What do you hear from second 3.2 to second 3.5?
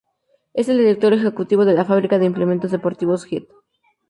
Head.